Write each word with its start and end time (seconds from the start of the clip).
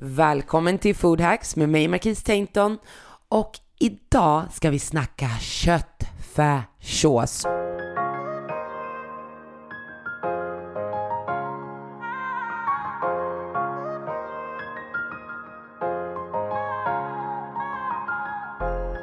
Välkommen 0.00 0.78
till 0.78 0.94
Food 0.94 1.20
Hacks 1.20 1.56
med 1.56 1.68
mig 1.68 1.88
Marquise 1.88 2.26
Tainton 2.26 2.78
och 3.28 3.50
idag 3.78 4.42
ska 4.52 4.70
vi 4.70 4.78
snacka 4.78 5.28
köttfärssås. 5.40 7.42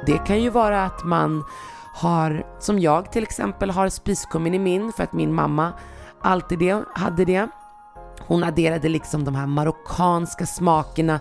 Det 0.06 0.18
kan 0.26 0.42
ju 0.42 0.50
vara 0.50 0.84
att 0.84 1.04
man 1.04 1.44
har, 1.94 2.46
som 2.60 2.78
jag 2.78 3.12
till 3.12 3.22
exempel, 3.22 3.70
har 3.70 3.88
spiskummin 3.88 4.54
i 4.54 4.58
min 4.58 4.92
för 4.92 5.02
att 5.02 5.12
min 5.12 5.34
mamma 5.34 5.72
alltid 6.20 6.58
det, 6.58 6.84
hade 6.94 7.24
det. 7.24 7.48
Hon 8.26 8.44
adderade 8.44 8.88
liksom 8.88 9.24
de 9.24 9.34
här 9.34 9.46
marockanska 9.46 10.46
smakerna 10.46 11.20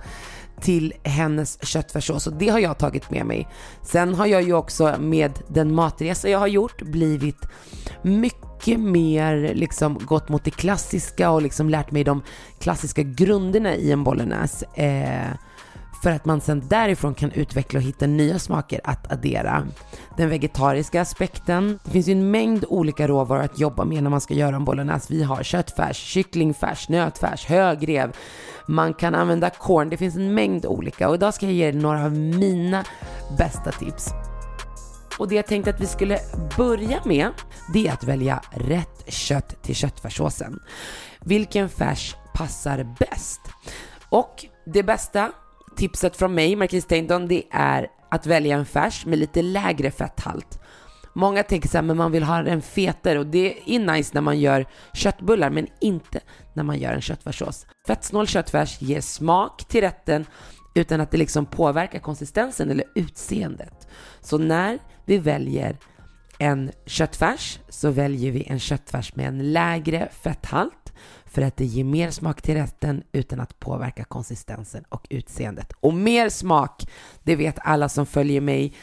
till 0.61 0.93
hennes 1.03 1.65
köttfärssås 1.65 2.27
och 2.27 2.33
det 2.33 2.49
har 2.49 2.59
jag 2.59 2.77
tagit 2.77 3.09
med 3.09 3.25
mig. 3.25 3.47
Sen 3.81 4.15
har 4.15 4.25
jag 4.25 4.41
ju 4.41 4.53
också 4.53 4.95
med 4.99 5.39
den 5.47 5.75
matresa 5.75 6.29
jag 6.29 6.39
har 6.39 6.47
gjort 6.47 6.81
blivit 6.81 7.45
mycket 8.01 8.79
mer 8.79 9.51
liksom 9.53 9.99
gått 10.05 10.29
mot 10.29 10.43
det 10.43 10.51
klassiska 10.51 11.31
och 11.31 11.41
liksom 11.41 11.69
lärt 11.69 11.91
mig 11.91 12.03
de 12.03 12.21
klassiska 12.59 13.03
grunderna 13.03 13.75
i 13.75 13.91
en 13.91 14.03
bolognese. 14.03 14.65
Eh, 14.75 15.37
för 16.05 16.11
att 16.11 16.25
man 16.25 16.41
sen 16.41 16.67
därifrån 16.67 17.13
kan 17.13 17.31
utveckla 17.31 17.77
och 17.77 17.83
hitta 17.83 18.07
nya 18.07 18.39
smaker 18.39 18.81
att 18.83 19.11
addera. 19.11 19.67
Den 20.17 20.29
vegetariska 20.29 21.01
aspekten. 21.01 21.79
Det 21.83 21.91
finns 21.91 22.07
ju 22.07 22.11
en 22.11 22.31
mängd 22.31 22.65
olika 22.69 23.07
råvaror 23.07 23.41
att 23.41 23.59
jobba 23.59 23.85
med 23.85 24.03
när 24.03 24.09
man 24.09 24.21
ska 24.21 24.33
göra 24.33 24.55
en 24.55 24.65
bolognese. 24.65 25.13
Vi 25.13 25.23
har 25.23 25.43
köttfärs, 25.43 25.97
kycklingfärs, 25.97 26.89
nötfärs, 26.89 27.45
högrev. 27.45 28.15
Man 28.67 28.93
kan 28.93 29.15
använda 29.15 29.49
korn. 29.49 29.89
Det 29.89 29.97
finns 29.97 30.15
en 30.15 30.33
mängd 30.33 30.65
olika 30.65 31.09
och 31.09 31.15
idag 31.15 31.33
ska 31.33 31.45
jag 31.45 31.53
ge 31.53 31.67
er 31.67 31.73
några 31.73 32.05
av 32.05 32.11
mina 32.11 32.83
bästa 33.37 33.71
tips. 33.71 34.09
Och 35.19 35.27
det 35.27 35.35
jag 35.35 35.47
tänkte 35.47 35.69
att 35.69 35.81
vi 35.81 35.87
skulle 35.87 36.19
börja 36.57 37.01
med, 37.05 37.29
det 37.73 37.87
är 37.87 37.93
att 37.93 38.03
välja 38.03 38.41
rätt 38.51 39.03
kött 39.07 39.63
till 39.63 39.75
köttfärssåsen. 39.75 40.59
Vilken 41.19 41.69
färs 41.69 42.15
passar 42.33 42.95
bäst? 42.99 43.41
Och 44.09 44.45
det 44.65 44.83
bästa 44.83 45.31
tipset 45.75 46.17
från 46.17 46.33
mig, 46.33 46.55
Marquis 46.55 46.85
Tainton, 46.85 47.27
det 47.27 47.43
är 47.51 47.87
att 48.11 48.25
välja 48.25 48.57
en 48.57 48.65
färs 48.65 49.05
med 49.05 49.19
lite 49.19 49.41
lägre 49.41 49.91
fetthalt. 49.91 50.59
Många 51.13 51.43
tänker 51.43 51.69
så 51.69 51.77
här, 51.77 51.83
men 51.83 51.97
man 51.97 52.11
vill 52.11 52.23
ha 52.23 52.41
den 52.41 52.61
fetare 52.61 53.19
och 53.19 53.25
det 53.25 53.75
är 53.75 53.79
nice 53.79 54.11
när 54.13 54.21
man 54.21 54.39
gör 54.39 54.65
köttbullar, 54.93 55.49
men 55.49 55.67
inte 55.81 56.19
när 56.53 56.63
man 56.63 56.77
gör 56.77 56.93
en 56.93 57.01
köttfärssås. 57.01 57.67
Fettsnål 57.87 58.27
köttfärs 58.27 58.81
ger 58.81 59.01
smak 59.01 59.67
till 59.67 59.81
rätten 59.81 60.25
utan 60.75 61.01
att 61.01 61.11
det 61.11 61.17
liksom 61.17 61.45
påverkar 61.45 61.99
konsistensen 61.99 62.71
eller 62.71 62.85
utseendet. 62.95 63.87
Så 64.21 64.37
när 64.37 64.79
vi 65.05 65.17
väljer 65.17 65.77
en 66.39 66.71
köttfärs 66.85 67.59
så 67.69 67.91
väljer 67.91 68.31
vi 68.31 68.43
en 68.47 68.59
köttfärs 68.59 69.15
med 69.15 69.27
en 69.27 69.51
lägre 69.53 70.09
fetthalt 70.21 70.84
för 71.25 71.41
att 71.41 71.57
det 71.57 71.65
ger 71.65 71.83
mer 71.83 72.11
smak 72.11 72.41
till 72.41 72.53
rätten 72.53 73.03
utan 73.11 73.39
att 73.39 73.59
påverka 73.59 74.03
konsistensen 74.03 74.83
och 74.89 75.07
utseendet. 75.09 75.73
Och 75.79 75.93
mer 75.93 76.29
smak, 76.29 76.87
det 77.23 77.35
vet 77.35 77.55
alla 77.59 77.89
som 77.89 78.05
följer 78.05 78.41
mig, 78.41 78.73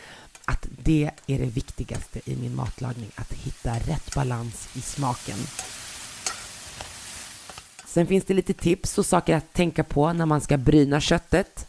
att 0.44 0.66
det 0.84 1.10
är 1.26 1.38
det 1.38 1.46
viktigaste 1.46 2.20
i 2.24 2.36
min 2.36 2.56
matlagning, 2.56 3.10
att 3.14 3.32
hitta 3.32 3.74
rätt 3.74 4.14
balans 4.14 4.68
i 4.76 4.80
smaken. 4.80 5.38
Sen 7.86 8.06
finns 8.06 8.24
det 8.24 8.34
lite 8.34 8.52
tips 8.52 8.98
och 8.98 9.06
saker 9.06 9.36
att 9.36 9.52
tänka 9.52 9.84
på 9.84 10.12
när 10.12 10.26
man 10.26 10.40
ska 10.40 10.56
bryna 10.56 11.00
köttet. 11.00 11.66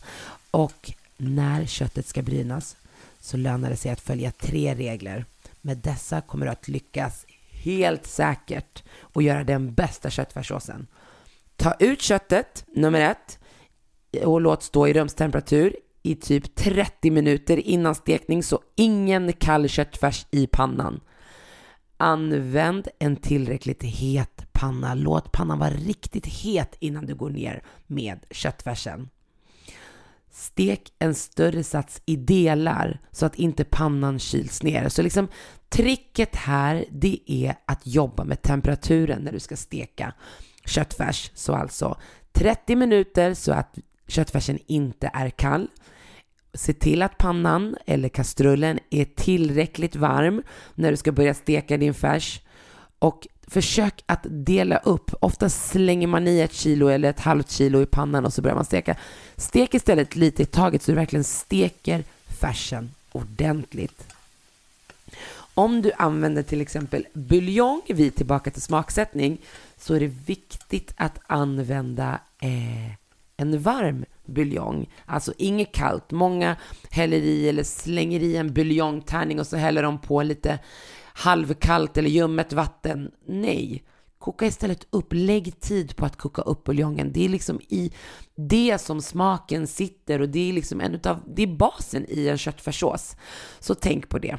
Och 0.52 0.94
när 1.18 1.66
köttet 1.66 2.08
ska 2.08 2.22
brynas 2.22 2.76
så 3.20 3.38
lönar 3.38 3.70
det 3.70 3.78
sig 3.78 3.92
att 3.92 4.02
följa 4.02 4.32
tre 4.32 4.76
regler. 4.76 5.26
Med 5.62 5.78
dessa 5.78 6.22
kommer 6.22 6.46
du 6.46 6.52
att 6.52 6.68
lyckas 6.68 7.26
helt 7.64 8.06
säkert 8.06 8.84
och 9.00 9.24
göra 9.24 9.44
den 9.44 9.74
bästa 9.74 10.10
köttfärssåsen. 10.10 10.88
Ta 11.56 11.74
ut 11.80 12.02
köttet, 12.02 12.66
nummer 12.76 13.02
ett, 13.02 13.40
och 14.24 14.42
låt 14.42 14.64
stå 14.64 14.88
i 14.88 14.94
rumstemperatur 14.94 15.76
i 16.04 16.16
typ 16.16 16.56
30 16.56 17.12
minuter 17.12 17.58
innan 17.58 17.96
stekning 17.96 18.44
så 18.44 18.60
ingen 18.76 19.34
kall 19.34 19.70
köttfärs 19.70 20.26
i 20.32 20.48
pannan. 20.48 21.02
Använd 21.98 22.88
en 23.00 23.16
tillräckligt 23.16 23.84
het 23.84 24.46
panna. 24.52 24.94
Låt 24.94 25.32
pannan 25.32 25.60
vara 25.60 25.70
riktigt 25.70 26.26
het 26.26 26.76
innan 26.80 27.06
du 27.06 27.16
går 27.16 27.30
ner 27.30 27.64
med 27.88 28.26
köttfärsen. 28.30 29.10
Stek 30.36 30.94
en 31.00 31.16
större 31.16 31.64
sats 31.64 32.02
i 32.06 32.16
delar 32.16 33.00
så 33.12 33.26
att 33.26 33.36
inte 33.36 33.64
pannan 33.64 34.20
kyls 34.20 34.64
ner. 34.64 34.90
Så 34.90 35.02
liksom 35.02 35.28
tricket 35.70 36.36
här, 36.36 36.86
det 36.92 37.20
är 37.28 37.56
att 37.66 37.88
jobba 37.88 38.24
med 38.24 38.42
temperaturen 38.42 39.22
när 39.22 39.32
du 39.32 39.40
ska 39.40 39.56
steka 39.56 40.14
köttfärs. 40.66 41.32
Så 41.34 41.54
alltså 41.54 41.98
30 42.32 42.76
minuter 42.76 43.34
så 43.34 43.52
att 43.52 43.78
köttfärsen 44.08 44.60
inte 44.68 45.12
är 45.14 45.30
kall. 45.30 45.68
Se 46.54 46.74
till 46.74 47.02
att 47.02 47.18
pannan 47.18 47.76
eller 47.86 48.10
kastrullen 48.10 48.80
är 48.90 49.06
tillräckligt 49.06 49.96
varm 49.96 50.44
när 50.76 50.92
du 50.92 50.98
ska 50.98 51.12
börja 51.12 51.34
steka 51.34 51.78
din 51.78 51.94
färs. 51.94 52.42
Och 53.00 53.28
försök 53.54 54.04
att 54.06 54.26
dela 54.30 54.78
upp. 54.78 55.12
Ofta 55.20 55.50
slänger 55.50 56.08
man 56.08 56.28
i 56.28 56.40
ett 56.40 56.54
kilo 56.54 56.88
eller 56.88 57.10
ett 57.10 57.20
halvt 57.20 57.52
kilo 57.52 57.82
i 57.82 57.86
pannan 57.86 58.26
och 58.26 58.34
så 58.34 58.42
börjar 58.42 58.56
man 58.56 58.66
steka. 58.66 58.96
Stek 59.36 59.74
istället 59.74 60.16
lite 60.16 60.44
i 60.44 60.46
taget 60.46 60.82
så 60.82 60.92
du 60.92 60.96
verkligen 60.96 61.24
steker 61.24 62.04
färsen 62.28 62.92
ordentligt. 63.12 64.08
Om 65.54 65.82
du 65.82 65.92
använder 65.98 66.44
till 66.44 66.62
exempel 66.62 67.06
buljong, 67.14 67.82
vi 67.88 68.12
tillbaka 68.12 68.52
till 68.52 68.62
smaksättning, 68.62 69.38
så 69.78 69.94
är 69.94 70.00
det 70.00 70.12
viktigt 70.26 70.94
att 70.98 71.20
använda 71.28 72.20
eh, 72.40 72.94
en 73.44 73.62
varm 73.62 74.06
buljong. 74.26 74.94
Alltså 75.06 75.34
inget 75.38 75.72
kallt. 75.72 76.12
Många 76.12 76.56
häller 76.92 77.18
i 77.18 77.50
eller 77.50 77.64
slänger 77.64 78.20
i 78.20 78.38
en 78.38 78.54
buljongtärning 78.54 79.40
och 79.40 79.48
så 79.48 79.58
häller 79.58 79.84
de 79.84 80.02
på 80.02 80.24
lite 80.24 80.60
halvkallt 81.14 81.98
eller 81.98 82.10
ljummet 82.10 82.54
vatten. 82.54 83.12
Nej, 83.28 83.84
koka 84.18 84.46
istället 84.46 84.88
upp. 84.90 85.08
Lägg 85.14 85.60
tid 85.60 85.96
på 85.96 86.06
att 86.06 86.18
koka 86.18 86.42
upp 86.42 86.64
buljongen. 86.64 87.12
Det 87.14 87.26
är 87.26 87.30
liksom 87.30 87.60
i 87.70 87.94
det 88.36 88.82
som 88.82 89.02
smaken 89.02 89.68
sitter 89.68 90.22
och 90.22 90.30
det 90.30 90.50
är 90.50 90.54
liksom 90.54 90.82
en 90.82 90.96
utav, 90.96 91.24
det 91.36 91.44
är 91.44 91.58
basen 91.58 92.06
i 92.10 92.28
en 92.28 92.38
köttfärssås. 92.38 93.16
Så 93.60 93.76
tänk 93.76 94.10
på 94.10 94.20
det. 94.20 94.38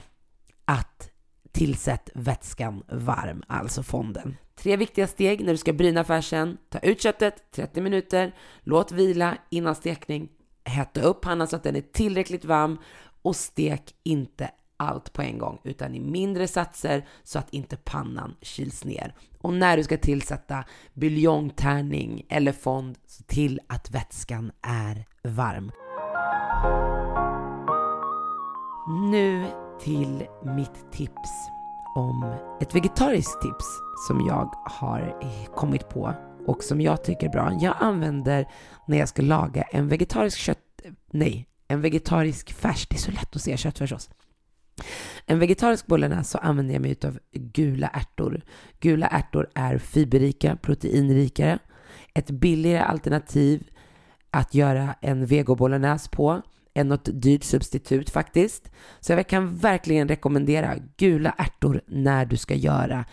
Att 0.65 1.11
tillsätt 1.53 2.11
vätskan 2.15 2.83
varm, 2.89 3.43
alltså 3.47 3.83
fonden. 3.83 4.37
Tre 4.57 4.77
viktiga 4.77 5.07
steg 5.07 5.45
när 5.45 5.53
du 5.53 5.57
ska 5.57 5.73
bryna 5.73 6.05
färsen. 6.05 6.59
Ta 6.69 6.79
ut 6.79 7.03
köttet 7.03 7.51
30 7.51 7.81
minuter, 7.81 8.35
låt 8.63 8.93
vila 8.93 9.37
innan 9.51 9.75
stekning, 9.75 10.29
hetta 10.65 11.03
upp 11.03 11.21
pannan 11.21 11.49
så 11.49 11.57
att 11.57 11.63
den 11.63 11.77
är 11.77 11.81
tillräckligt 11.81 12.45
varm 12.45 12.79
och 13.23 13.37
stek 13.37 13.95
inte 14.03 14.51
allt 14.77 15.13
på 15.13 15.23
en 15.23 15.39
gång 15.39 15.59
utan 15.65 15.95
i 15.95 16.01
mindre 16.01 16.49
satser 16.49 17.09
så 17.23 17.39
att 17.39 17.55
inte 17.55 17.77
pannan 17.77 18.37
kyls 18.43 18.85
ner. 18.85 19.15
Och 19.39 19.53
när 19.53 19.77
du 19.77 19.85
ska 19.85 19.97
tillsätta 19.97 20.65
buljongtärning 20.95 22.27
eller 22.29 22.53
fond, 22.53 22.99
se 23.07 23.25
till 23.25 23.61
att 23.67 23.91
vätskan 23.91 24.53
är 24.63 25.05
varm. 25.23 25.73
Nu 29.11 29.47
till 29.81 30.27
mitt 30.57 30.93
tips 30.93 31.31
om 31.95 32.35
ett 32.61 32.75
vegetariskt 32.75 33.43
tips 33.43 33.65
som 34.09 34.27
jag 34.27 34.55
har 34.65 35.17
eh, 35.23 35.55
kommit 35.55 35.89
på 35.89 36.15
och 36.47 36.63
som 36.63 36.81
jag 36.81 37.05
tycker 37.05 37.27
är 37.27 37.31
bra. 37.31 37.59
Jag 37.61 37.75
använder 37.81 38.47
när 38.87 38.99
jag 38.99 39.09
ska 39.09 39.23
laga 39.23 39.63
en 39.63 39.89
vegetarisk 39.89 40.39
kött... 40.39 40.59
Nej, 41.11 41.49
en 41.69 41.81
vegetarisk 41.81 42.53
färs. 42.53 42.87
Det 42.89 42.97
är 42.97 43.01
så 43.01 43.11
lätt 43.11 43.37
att 43.37 43.43
säga 43.43 43.57
köttfärssås. 43.57 44.11
En 45.27 45.39
vegetarisk 45.39 45.87
bolognese 45.87 46.31
så 46.31 46.39
använder 46.39 46.75
jag 46.75 46.83
mig 46.83 46.97
av 47.05 47.19
gula 47.33 47.89
ärtor. 47.89 48.43
Gula 48.81 49.07
ärtor 49.07 49.51
är 49.55 49.79
fiberrika, 49.79 50.57
proteinrikare 50.57 51.59
ett 52.15 52.31
billigare 52.31 52.85
alternativ 52.85 53.71
att 54.31 54.55
göra 54.55 54.95
en 55.01 55.27
vegobolognese 55.27 56.11
på 56.11 56.43
än 56.75 56.89
något 56.89 57.09
dyrt 57.13 57.45
substitut 57.45 58.11
faktiskt. 58.11 58.71
Så 59.01 59.13
jag 59.13 59.29
kan 59.29 59.57
verkligen 59.57 60.09
rekommendera 60.09 60.75
gula 60.97 61.35
ärtor 61.39 61.81
när 61.87 62.27
du 62.27 62.37
ska 62.37 62.55
göra 62.55 63.05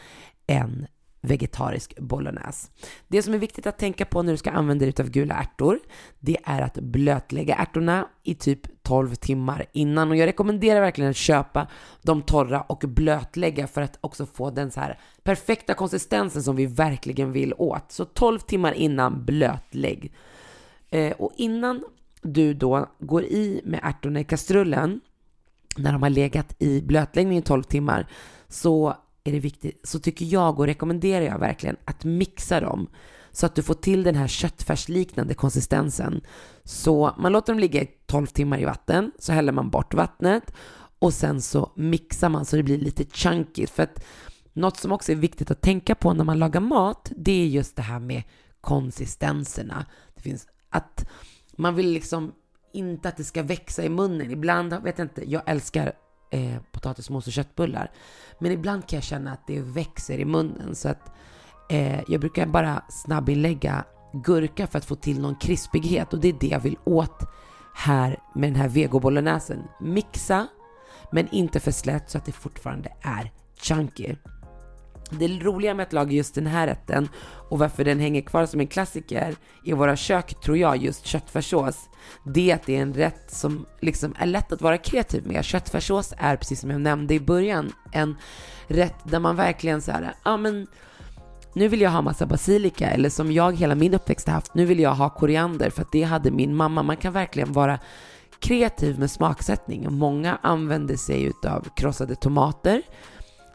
en 0.48 0.88
vegetarisk 1.22 2.00
bolognese. 2.00 2.72
Det 3.08 3.24
som 3.24 3.34
är 3.34 3.38
viktigt 3.38 3.68
att 3.68 3.78
tänka 3.78 4.06
på 4.06 4.24
när 4.24 4.32
du 4.32 4.38
ska 4.38 4.52
använda 4.52 4.86
dig 4.86 4.94
av 5.00 5.10
gula 5.10 5.36
ärtor, 5.36 5.80
det 6.20 6.38
är 6.44 6.62
att 6.62 6.74
blötlägga 6.74 7.56
ärtorna 7.56 8.08
i 8.24 8.36
typ 8.36 8.84
12 8.84 9.16
timmar 9.16 9.66
innan. 9.72 10.10
Och 10.10 10.16
jag 10.16 10.28
rekommenderar 10.28 10.82
verkligen 10.82 11.12
att 11.12 11.18
köpa 11.18 11.68
de 12.02 12.22
torra 12.22 12.62
och 12.62 12.84
blötlägga 12.88 13.68
för 13.68 13.82
att 13.82 13.98
också 14.02 14.26
få 14.26 14.50
den 14.50 14.72
så 14.72 14.80
här 14.80 15.00
perfekta 15.24 15.74
konsistensen 15.74 16.44
som 16.44 16.56
vi 16.56 16.66
verkligen 16.66 17.32
vill 17.32 17.54
åt. 17.58 17.92
Så 17.92 18.06
12 18.06 18.40
timmar 18.40 18.74
innan 18.74 19.26
blötlägg. 19.26 20.14
Eh, 20.90 21.12
och 21.12 21.32
innan 21.38 21.84
du 22.22 22.54
då 22.54 22.90
går 23.00 23.24
i 23.24 23.62
med 23.66 23.80
ärtorna 23.84 24.20
i 24.20 24.24
kastrullen, 24.24 25.02
när 25.78 25.92
de 25.92 26.04
har 26.04 26.10
legat 26.10 26.56
i 26.60 26.82
blötläggning 26.82 27.38
i 27.38 27.42
12 27.42 27.64
timmar, 27.64 28.08
så 28.48 28.96
är 29.24 29.32
det 29.32 29.40
viktigt, 29.40 29.82
så 29.84 30.00
tycker 30.00 30.26
jag 30.26 30.60
och 30.60 30.66
rekommenderar 30.66 31.26
jag 31.26 31.40
verkligen 31.40 31.78
att 31.86 32.04
mixa 32.04 32.60
dem 32.60 32.90
så 33.32 33.46
att 33.46 33.56
du 33.56 33.64
får 33.64 33.74
till 33.74 34.04
den 34.04 34.16
här 34.16 34.28
köttfärsliknande 34.28 35.34
konsistensen. 35.34 36.22
Så 36.64 37.16
man 37.18 37.32
låter 37.32 37.54
dem 37.54 37.60
ligga 37.60 37.82
i 37.82 37.90
12 38.06 38.26
timmar 38.26 38.62
i 38.62 38.66
vatten, 38.66 39.12
så 39.20 39.34
häller 39.34 39.52
man 39.52 39.70
bort 39.70 39.94
vattnet 39.94 40.54
och 41.00 41.14
sen 41.14 41.42
så 41.42 41.72
mixar 41.76 42.30
man 42.30 42.46
så 42.46 42.56
det 42.56 42.64
blir 42.64 42.78
lite 42.78 43.06
chunky. 43.06 43.68
För 43.68 43.84
att 43.84 44.04
något 44.54 44.78
som 44.78 44.92
också 44.92 45.12
är 45.12 45.16
viktigt 45.16 45.52
att 45.52 45.62
tänka 45.62 45.96
på 45.96 46.14
när 46.14 46.24
man 46.24 46.40
lagar 46.40 46.62
mat, 46.62 47.12
det 47.18 47.32
är 47.32 47.48
just 47.48 47.76
det 47.76 47.82
här 47.82 48.00
med 48.00 48.24
konsistenserna. 48.62 49.86
Det 50.16 50.22
finns 50.22 50.48
att 50.70 51.06
man 51.56 51.76
vill 51.76 51.92
liksom 51.92 52.32
inte 52.74 53.10
att 53.10 53.18
det 53.18 53.24
ska 53.24 53.44
växa 53.44 53.84
i 53.84 53.90
munnen. 53.90 54.32
Ibland, 54.32 54.74
vet 54.74 54.98
jag 54.98 55.06
inte, 55.06 55.32
jag 55.32 55.42
älskar 55.46 55.94
eh, 56.32 56.58
potatismos 56.72 57.28
och 57.28 57.34
köttbullar. 57.34 57.92
Men 58.40 58.52
ibland 58.52 58.88
kan 58.88 58.98
jag 58.98 59.04
känna 59.04 59.34
att 59.34 59.48
det 59.48 59.62
växer 59.62 60.18
i 60.18 60.26
munnen 60.26 60.76
så 60.76 60.90
att 60.90 61.12
eh, 61.70 62.02
jag 62.08 62.20
brukar 62.20 62.46
bara 62.46 62.84
snabbinlägga 62.90 63.86
gurka 64.14 64.68
för 64.68 64.78
att 64.78 64.86
få 64.86 64.96
till 64.96 65.22
någon 65.22 65.36
krispighet 65.36 66.14
och 66.14 66.20
det 66.20 66.30
är 66.30 66.36
det 66.40 66.48
jag 66.48 66.60
vill 66.60 66.78
åt 66.84 67.20
här 67.76 68.20
med 68.36 68.50
den 68.50 68.62
här 68.62 68.70
vegobolognesen. 68.70 69.64
Mixa, 69.82 70.48
men 71.12 71.28
inte 71.32 71.60
för 71.60 71.72
slätt 71.72 72.10
så 72.10 72.18
att 72.18 72.26
det 72.26 72.32
fortfarande 72.32 72.94
är 73.02 73.32
chunky. 73.62 74.16
Det 75.20 75.28
roliga 75.28 75.74
med 75.74 75.84
att 75.84 75.94
laga 75.94 76.12
just 76.12 76.36
den 76.36 76.48
här 76.48 76.68
rätten 76.68 77.10
och 77.50 77.60
varför 77.60 77.84
den 77.84 78.00
hänger 78.00 78.22
kvar 78.22 78.46
som 78.46 78.60
en 78.60 78.68
klassiker 78.68 79.36
i 79.64 79.74
våra 79.74 79.96
kök 79.96 80.42
tror 80.42 80.58
jag 80.58 80.78
just 80.78 81.06
köttfärssås. 81.06 81.90
Det 82.26 82.52
är 82.52 82.56
att 82.56 82.66
det 82.66 82.78
är 82.78 82.82
en 82.82 82.94
rätt 82.94 83.32
som 83.32 83.66
liksom 83.82 84.16
är 84.20 84.26
lätt 84.26 84.52
att 84.52 84.62
vara 84.62 84.78
kreativ 84.78 85.28
med. 85.28 85.46
Köttfärssås 85.46 86.14
är 86.18 86.36
precis 86.36 86.60
som 86.60 86.72
jag 86.72 86.82
nämnde 86.82 87.14
i 87.14 87.20
början 87.20 87.72
en 87.92 88.18
rätt 88.68 88.96
där 89.04 89.20
man 89.20 89.36
verkligen 89.36 89.82
så 89.82 89.92
ja 89.92 90.14
ah, 90.24 90.38
men 90.38 90.68
nu 91.54 91.68
vill 91.68 91.82
jag 91.82 91.90
ha 91.90 92.02
massa 92.02 92.26
basilika 92.26 92.90
eller 92.90 93.10
som 93.10 93.32
jag 93.32 93.58
hela 93.58 93.76
min 93.76 93.94
uppväxt 93.94 94.28
har 94.28 94.34
haft, 94.34 94.56
nu 94.56 94.66
vill 94.66 94.80
jag 94.80 94.96
ha 94.96 95.10
koriander 95.10 95.70
för 95.70 95.82
att 95.82 95.92
det 95.92 96.04
hade 96.04 96.32
min 96.32 96.56
mamma. 96.56 96.84
Man 96.84 96.98
kan 96.98 97.14
verkligen 97.14 97.54
vara 97.54 97.80
kreativ 98.40 99.00
med 99.00 99.12
smaksättning. 99.12 99.88
Många 99.90 100.40
använder 100.42 100.96
sig 100.96 101.24
utav 101.24 101.68
krossade 101.76 102.16
tomater 102.16 102.82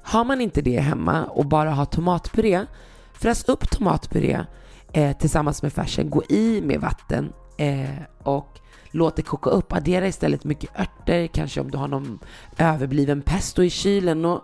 har 0.06 0.24
man 0.24 0.40
inte 0.40 0.62
det 0.62 0.80
hemma 0.80 1.24
och 1.24 1.46
bara 1.46 1.70
har 1.70 1.84
tomatpuré, 1.84 2.66
fräs 3.12 3.44
upp 3.44 3.70
tomatpuré 3.70 4.44
eh, 4.92 5.16
tillsammans 5.16 5.62
med 5.62 5.72
färsen, 5.72 6.10
gå 6.10 6.24
i 6.24 6.60
med 6.64 6.80
vatten 6.80 7.32
eh, 7.58 8.02
och 8.22 8.58
låt 8.90 9.16
det 9.16 9.22
koka 9.22 9.50
upp. 9.50 9.72
Addera 9.72 10.06
istället 10.06 10.44
mycket 10.44 10.80
örter, 10.80 11.26
kanske 11.26 11.60
om 11.60 11.70
du 11.70 11.78
har 11.78 11.88
någon 11.88 12.18
överbliven 12.58 13.22
pesto 13.22 13.62
i 13.62 13.70
kylen. 13.70 14.24
Och 14.24 14.40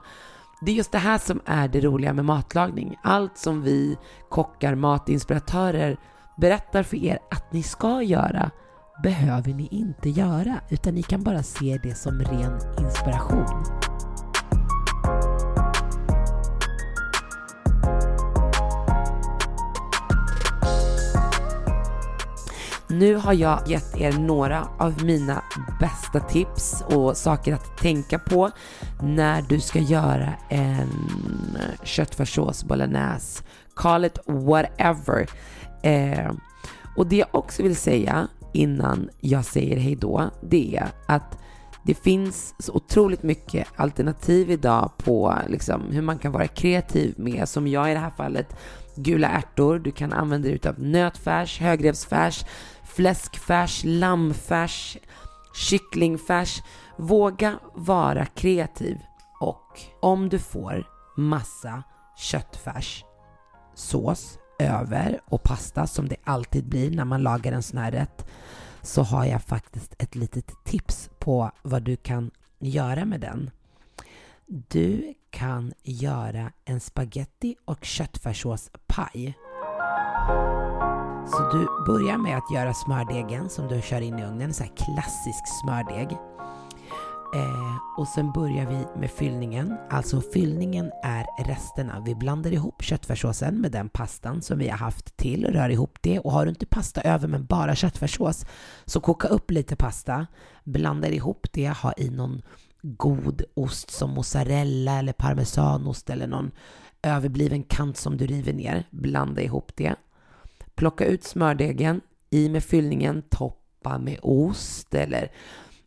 det 0.60 0.70
är 0.70 0.74
just 0.74 0.92
det 0.92 0.98
här 0.98 1.18
som 1.18 1.40
är 1.44 1.68
det 1.68 1.80
roliga 1.80 2.12
med 2.12 2.24
matlagning. 2.24 2.96
Allt 3.02 3.38
som 3.38 3.62
vi 3.62 3.96
kockar, 4.28 4.74
matinspiratörer 4.74 5.96
berättar 6.36 6.82
för 6.82 6.96
er 6.96 7.18
att 7.30 7.52
ni 7.52 7.62
ska 7.62 8.02
göra 8.02 8.50
behöver 9.02 9.52
ni 9.52 9.68
inte 9.70 10.10
göra, 10.10 10.60
utan 10.70 10.94
ni 10.94 11.02
kan 11.02 11.22
bara 11.22 11.42
se 11.42 11.80
det 11.82 11.94
som 11.94 12.20
ren 12.20 12.58
inspiration. 12.78 13.81
Nu 22.92 23.14
har 23.14 23.32
jag 23.32 23.68
gett 23.68 23.96
er 23.96 24.12
några 24.12 24.68
av 24.78 25.04
mina 25.04 25.42
bästa 25.80 26.20
tips 26.20 26.82
och 26.86 27.16
saker 27.16 27.54
att 27.54 27.78
tänka 27.78 28.18
på 28.18 28.50
när 29.02 29.42
du 29.42 29.60
ska 29.60 29.78
göra 29.78 30.34
en 30.48 30.88
köttfärssås 31.82 32.64
bolognese. 32.64 33.44
Call 33.74 34.04
it 34.04 34.18
whatever. 34.26 35.26
Eh, 35.82 36.32
och 36.96 37.06
det 37.06 37.16
jag 37.16 37.28
också 37.30 37.62
vill 37.62 37.76
säga 37.76 38.28
innan 38.52 39.08
jag 39.20 39.44
säger 39.44 39.76
hej 39.76 39.96
då, 39.96 40.30
det 40.42 40.76
är 40.76 40.88
att 41.06 41.38
det 41.84 41.94
finns 41.94 42.54
så 42.58 42.72
otroligt 42.72 43.22
mycket 43.22 43.68
alternativ 43.76 44.50
idag 44.50 44.90
på 44.96 45.38
liksom, 45.48 45.82
hur 45.90 46.02
man 46.02 46.18
kan 46.18 46.32
vara 46.32 46.46
kreativ 46.46 47.14
med, 47.16 47.48
som 47.48 47.68
jag 47.68 47.90
i 47.90 47.94
det 47.94 48.00
här 48.00 48.10
fallet, 48.10 48.56
gula 48.94 49.28
ärtor, 49.28 49.78
du 49.78 49.90
kan 49.90 50.12
använda 50.12 50.48
dig 50.48 50.60
av 50.66 50.80
nötfärs, 50.80 51.60
högrevsfärs, 51.60 52.44
fläskfärs, 52.96 53.82
lammfärs, 53.84 54.98
kycklingfärs. 55.54 56.62
Våga 56.96 57.58
vara 57.74 58.26
kreativ 58.26 58.98
och 59.40 59.80
om 60.00 60.28
du 60.28 60.38
får 60.38 60.84
massa 61.16 61.82
köttfärs, 62.16 63.04
sås 63.74 64.38
över 64.58 65.20
och 65.24 65.42
pasta 65.42 65.86
som 65.86 66.08
det 66.08 66.16
alltid 66.24 66.64
blir 66.64 66.90
när 66.90 67.04
man 67.04 67.22
lagar 67.22 67.52
en 67.52 67.62
sån 67.62 67.78
här 67.78 67.90
rätt 67.90 68.26
så 68.82 69.02
har 69.02 69.24
jag 69.24 69.42
faktiskt 69.42 69.94
ett 69.98 70.14
litet 70.14 70.64
tips 70.64 71.10
på 71.18 71.50
vad 71.62 71.82
du 71.82 71.96
kan 71.96 72.30
göra 72.58 73.04
med 73.04 73.20
den. 73.20 73.50
Du 74.46 75.14
kan 75.30 75.72
göra 75.82 76.52
en 76.64 76.80
spaghetti 76.80 77.56
och 77.64 77.84
köttfärssåspaj. 77.84 79.34
Så 81.26 81.50
du 81.52 81.66
börjar 81.86 82.19
med 82.19 82.36
att 82.36 82.50
göra 82.54 82.74
smördegen 82.74 83.48
som 83.48 83.69
du 83.69 83.82
kör 83.82 84.00
in 84.00 84.19
i 84.19 84.24
ugnen, 84.24 84.43
en 84.43 84.55
sån 84.55 84.67
här 84.67 84.76
klassisk 84.76 85.44
smördeg. 85.62 86.19
Eh, 87.34 87.76
och 87.98 88.08
sen 88.08 88.32
börjar 88.32 88.67
vi 88.67 89.00
med 89.00 89.10
fyllningen. 89.10 89.76
Alltså 89.91 90.20
fyllningen 90.20 90.93
är 91.02 91.44
resterna. 91.44 92.02
Vi 92.06 92.14
blandar 92.14 92.52
ihop 92.52 92.82
köttfärssåsen 92.82 93.60
med 93.60 93.72
den 93.72 93.88
pastan 93.88 94.43
som 94.43 94.58
vi 94.58 94.69
har 94.69 94.79
haft 94.79 95.17
till, 95.17 95.46
och 95.46 95.52
rör 95.52 95.69
ihop 95.69 95.98
det 96.00 96.19
och 96.19 96.32
har 96.32 96.44
du 96.44 96.50
inte 96.50 96.67
pasta 96.67 97.00
över 97.00 97.29
men 97.29 97.46
bara 97.46 97.74
köttfärssås 97.74 98.46
så 98.84 99.00
koka 99.00 99.29
upp 99.29 99.50
lite 99.50 99.76
pasta, 99.76 100.26
blanda 100.64 101.08
ihop 101.08 101.46
det, 101.52 101.69
ha 101.69 101.93
i 101.96 102.10
någon 102.10 102.43
god 102.82 103.43
ost 103.55 103.91
som 103.91 104.10
mozzarella 104.10 104.98
eller 104.98 105.12
parmesanost 105.12 106.10
eller 106.10 106.26
någon 106.26 106.50
överbliven 107.02 107.62
kant 107.62 107.96
som 107.96 108.17
du 108.17 108.26
river 108.26 108.52
ner. 108.52 108.84
Blanda 108.91 109.43
ihop 109.43 109.72
det. 109.74 109.94
Plocka 110.82 111.05
ut 111.05 111.24
smördegen, 111.24 112.01
i 112.31 112.48
med 112.48 112.65
fyllningen, 112.65 113.22
toppa 113.22 113.98
med 113.98 114.19
ost 114.22 114.94
eller 114.94 115.32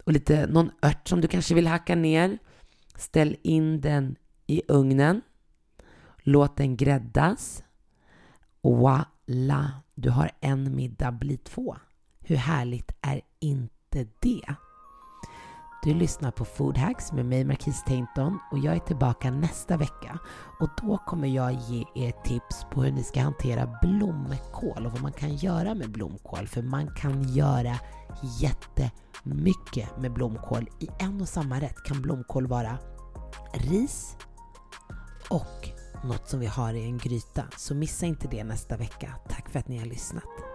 och 0.04 0.12
lite 0.12 0.48
någon 0.48 0.72
ört 0.82 1.08
som 1.08 1.22
du 1.22 1.28
kanske 1.28 1.56
vill 1.56 1.68
hacka 1.68 1.96
ner. 1.96 2.38
Ställ 2.96 3.38
in 3.44 3.82
den 3.82 4.16
i 4.48 4.62
ugnen. 4.68 5.22
Låt 6.18 6.58
den 6.58 6.78
gräddas. 6.78 7.64
Voila! 8.62 9.72
Du 9.96 10.10
har 10.10 10.32
en 10.40 10.76
middag 10.76 11.12
bli 11.12 11.38
två. 11.38 11.76
Hur 12.20 12.36
härligt 12.36 12.92
är 13.02 13.22
inte 13.40 14.08
det? 14.20 14.56
Du 15.86 15.94
lyssnar 15.94 16.32
på 16.32 16.46
Food 16.46 16.78
Hacks 16.78 17.12
med 17.12 17.26
mig 17.26 17.46
Marquis 17.46 17.84
Tainton 17.84 18.40
och 18.52 18.60
jag 18.60 18.76
är 18.76 18.80
tillbaka 18.80 19.32
nästa 19.32 19.78
vecka. 19.78 20.20
Och 20.60 20.70
då 20.82 20.98
kommer 20.98 21.28
jag 21.28 21.54
ge 21.54 21.86
er 21.96 22.12
tips 22.24 22.66
på 22.72 22.84
hur 22.84 22.92
ni 22.92 23.04
ska 23.04 23.22
hantera 23.22 23.78
blomkål 23.82 24.86
och 24.86 24.92
vad 24.92 25.02
man 25.02 25.12
kan 25.12 25.36
göra 25.36 25.76
med 25.76 25.92
blomkål. 25.92 26.48
För 26.48 26.62
man 26.62 26.96
kan 26.96 27.24
göra 27.24 27.80
jättemycket 28.40 29.98
med 29.98 30.14
blomkål. 30.14 30.70
I 30.80 30.88
en 31.00 31.22
och 31.22 31.30
samma 31.30 31.62
rätt 31.62 31.84
kan 31.84 32.02
blomkål 32.02 32.48
vara 32.48 32.78
ris 33.54 34.18
och 35.30 35.70
något 36.04 36.30
som 36.30 36.40
vi 36.40 36.46
har 36.46 36.74
i 36.74 36.84
en 36.84 36.98
gryta. 36.98 37.44
Så 37.58 37.76
missa 37.76 38.06
inte 38.06 38.28
det 38.28 38.44
nästa 38.44 38.78
vecka. 38.78 39.16
Tack 39.30 39.50
för 39.50 39.60
att 39.60 39.68
ni 39.68 39.78
har 39.78 39.86
lyssnat. 39.86 40.55